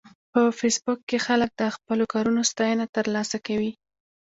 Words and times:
په 0.31 0.41
فېسبوک 0.59 0.99
کې 1.09 1.17
خلک 1.25 1.49
د 1.55 1.61
خپلو 1.75 2.03
کارونو 2.13 2.41
ستاینه 2.51 2.85
ترلاسه 2.95 3.37
کوي 3.47 3.71